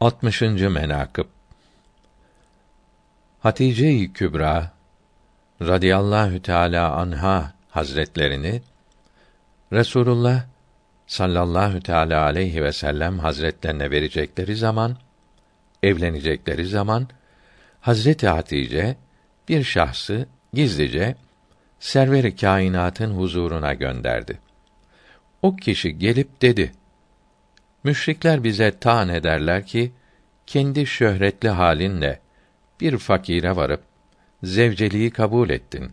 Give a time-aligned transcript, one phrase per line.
[0.00, 0.42] 60.
[0.42, 1.26] menakıb
[3.40, 4.72] Hatice-i Kübra
[5.62, 8.62] radıyallahu teala anha hazretlerini
[9.72, 10.44] Resulullah
[11.06, 14.96] sallallahu teala aleyhi ve sellem hazretlerine verecekleri zaman
[15.82, 17.08] evlenecekleri zaman
[17.80, 18.96] Hazreti Hatice
[19.48, 21.14] bir şahsı gizlice
[21.80, 24.38] server-i kainatın huzuruna gönderdi.
[25.42, 26.72] O kişi gelip dedi:
[27.84, 29.92] Müşrikler bize taan ederler ki
[30.46, 32.20] kendi şöhretli halinle
[32.80, 33.82] bir fakire varıp
[34.42, 35.92] zevceliği kabul ettin.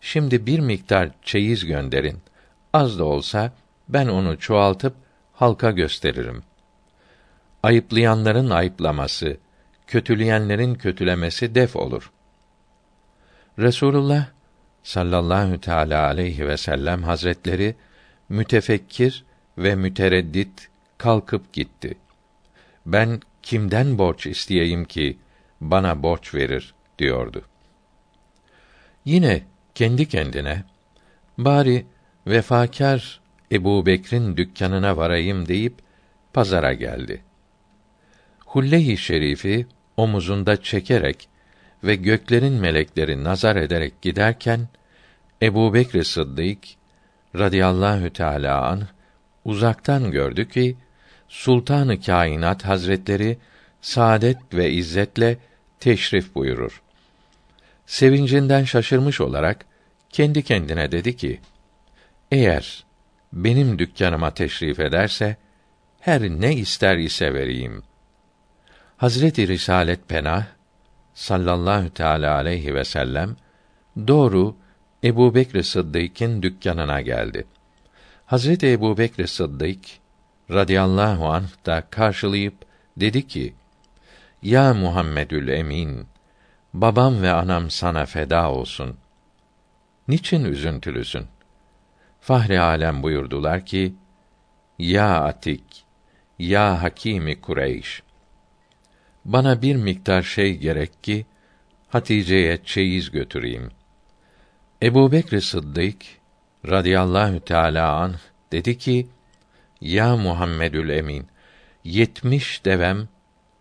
[0.00, 2.18] Şimdi bir miktar çeyiz gönderin.
[2.72, 3.52] Az da olsa
[3.88, 4.94] ben onu çoğaltıp
[5.32, 6.42] halka gösteririm.
[7.62, 9.36] Ayıplayanların ayıplaması,
[9.86, 12.12] kötüleyenlerin kötülemesi def olur.
[13.58, 14.26] Resulullah
[14.82, 17.74] sallallahu teala aleyhi ve sellem hazretleri
[18.28, 19.24] mütefekkir
[19.58, 20.68] ve mütereddit
[20.98, 21.98] kalkıp gitti.
[22.86, 25.18] Ben kimden borç isteyeyim ki
[25.60, 27.42] bana borç verir diyordu.
[29.04, 29.42] Yine
[29.74, 30.64] kendi kendine
[31.38, 31.86] bari
[32.26, 33.20] vefakar
[33.52, 35.74] Ebu Bekr'in dükkanına varayım deyip
[36.32, 37.22] pazara geldi.
[38.46, 41.28] Hulle-i Şerifi omuzunda çekerek
[41.84, 44.68] ve göklerin melekleri nazar ederek giderken
[45.42, 46.58] Ebu Bekr Sıddık
[47.36, 48.86] radıyallahu teâlâ anh
[49.44, 50.76] uzaktan gördü ki
[51.34, 53.38] Sultanı Kainat Hazretleri
[53.80, 55.38] saadet ve izzetle
[55.80, 56.82] teşrif buyurur.
[57.86, 59.66] Sevincinden şaşırmış olarak
[60.10, 61.40] kendi kendine dedi ki:
[62.32, 62.84] Eğer
[63.32, 65.36] benim dükkanıma teşrif ederse
[66.00, 67.82] her ne ister ise vereyim.
[68.96, 70.46] Hazreti Risalet Penah
[71.14, 73.36] sallallahu teala aleyhi ve sellem
[74.06, 74.56] doğru
[75.04, 77.44] Ebu Bekr Sıddık'ın dükkanına geldi.
[78.26, 80.03] Hazreti Ebu Bekr Sıddık
[80.50, 82.54] radıyallahu anh da karşılayıp
[82.96, 83.54] dedi ki:
[84.42, 86.06] Ya Muhammedül Emin,
[86.74, 88.96] babam ve anam sana feda olsun.
[90.08, 91.26] Niçin üzüntülüsün?
[92.20, 93.94] Fahri alem buyurdular ki:
[94.78, 95.84] Ya Atik,
[96.38, 98.02] ya Hakimi Kureyş.
[99.24, 101.26] Bana bir miktar şey gerek ki
[101.88, 103.70] Hatice'ye çeyiz götüreyim.
[104.82, 105.96] Ebu Bekr Sıddık
[106.68, 108.18] radıyallahu teâlâ anh
[108.52, 109.08] dedi ki,
[109.80, 111.26] Ya Muhammedül Emin,
[111.84, 113.08] yetmiş devem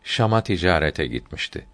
[0.03, 1.65] Şam'a ticarete gitmişti.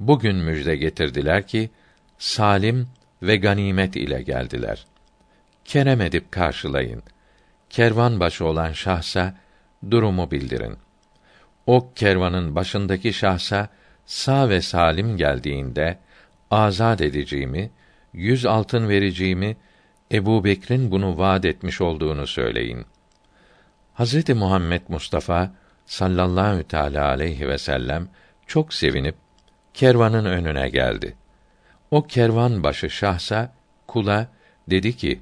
[0.00, 1.70] Bugün müjde getirdiler ki,
[2.18, 2.88] salim
[3.22, 4.86] ve ganimet ile geldiler.
[5.64, 7.02] Kerem edip karşılayın.
[7.70, 9.36] Kervan başı olan şahsa
[9.90, 10.76] durumu bildirin.
[11.66, 13.68] O kervanın başındaki şahsa
[14.06, 15.98] sağ ve salim geldiğinde
[16.50, 17.70] azad edeceğimi,
[18.12, 19.56] yüz altın vereceğimi,
[20.12, 22.86] Ebu Bekr'in bunu vaad etmiş olduğunu söyleyin.
[23.96, 25.50] Hazreti Muhammed Mustafa
[25.86, 28.08] sallallahu teala aleyhi ve sellem
[28.46, 29.14] çok sevinip
[29.74, 31.16] kervanın önüne geldi.
[31.90, 33.52] O kervan başı şahsa
[33.86, 34.28] kula
[34.70, 35.20] dedi ki: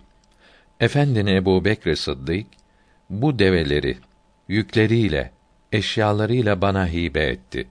[0.81, 2.47] Efendin Ebu Bekr Sıddık
[3.11, 3.99] bu develeri
[4.49, 5.31] yükleriyle
[5.73, 7.69] eşyalarıyla bana hibe etti.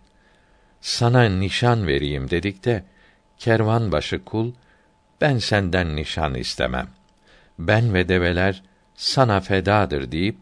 [0.82, 2.84] Sana nişan vereyim dedik de
[3.38, 4.54] kervan başı kul
[5.22, 6.88] ben senden nişan istemem.
[7.60, 8.64] Ben ve develer
[8.96, 10.38] sana fedadır deyip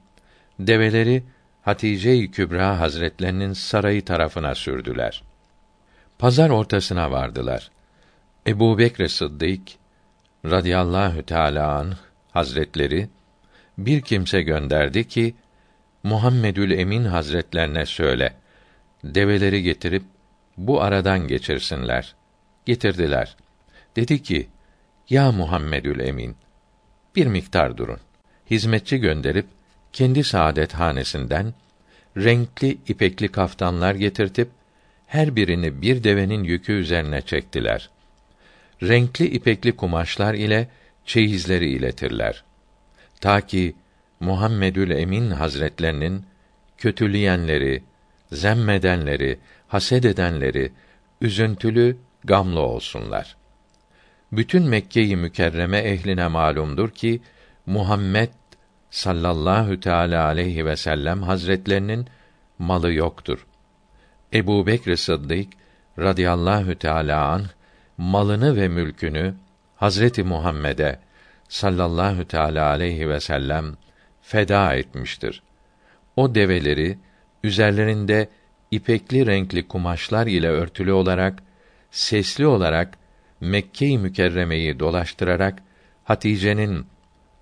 [0.67, 1.23] develeri
[1.61, 5.23] Hatice-i Kübra Hazretlerinin sarayı tarafına sürdüler.
[6.19, 7.72] Pazar ortasına vardılar.
[8.47, 9.61] Ebu Bekr Sıddık
[10.45, 11.95] radıyallahu teâlâ anh
[12.31, 13.09] hazretleri
[13.77, 15.35] bir kimse gönderdi ki
[16.03, 18.33] Muhammedül Emin Hazretlerine söyle.
[19.03, 20.03] Develeri getirip
[20.57, 22.16] bu aradan geçirsinler.
[22.66, 23.35] Getirdiler.
[23.95, 24.50] Dedi ki:
[25.09, 26.35] Ya Muhammedül Emin,
[27.16, 28.00] bir miktar durun.
[28.50, 29.45] Hizmetçi gönderip
[29.94, 31.53] kendi saadet hanesinden
[32.18, 34.50] renkli ipekli kaftanlar getirtip
[35.07, 37.90] her birini bir devenin yükü üzerine çektiler.
[38.84, 40.68] Renkli ipekli kumaşlar ile
[41.06, 42.44] çeyizleri iletirler.
[43.22, 43.75] Ta ki
[44.19, 46.25] Muhammedül Emin Hazretlerinin
[46.78, 47.84] kötüleyenleri,
[48.31, 50.71] zemmedenleri, haset edenleri
[51.21, 53.36] üzüntülü, gamlı olsunlar.
[54.31, 57.21] Bütün Mekke-i Mükerreme ehline malumdur ki
[57.65, 58.30] Muhammed
[58.91, 62.07] sallallahu teala aleyhi ve sellem hazretlerinin
[62.59, 63.45] malı yoktur.
[64.33, 65.47] Ebu Bekr Sıddık
[65.99, 67.45] radıyallahu teala an
[67.97, 69.35] malını ve mülkünü
[69.75, 70.99] Hazreti Muhammed'e
[71.49, 73.77] sallallahu teala aleyhi ve sellem
[74.21, 75.43] feda etmiştir.
[76.15, 76.97] O develeri
[77.43, 78.29] üzerlerinde
[78.71, 81.43] ipekli renkli kumaşlar ile örtülü olarak
[81.91, 82.97] sesli olarak
[83.41, 85.59] Mekke-i Mükerreme'yi dolaştırarak
[86.03, 86.85] Hatice'nin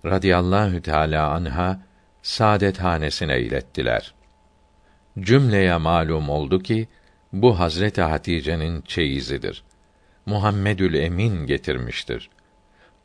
[0.05, 1.79] radıyallahu teala anha
[2.21, 4.13] saadet hanesine ilettiler.
[5.19, 6.87] Cümleye malum oldu ki
[7.33, 9.63] bu Hazreti Hatice'nin çeyizidir.
[10.25, 12.29] Muhammedül Emin getirmiştir.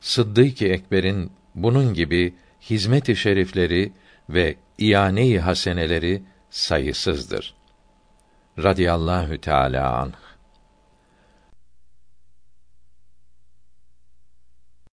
[0.00, 3.92] Sıddık-ı Ekber'in bunun gibi hizmet-i şerifleri
[4.28, 7.54] ve iane-i haseneleri sayısızdır.
[8.58, 10.12] Radiyallahu Teala anh.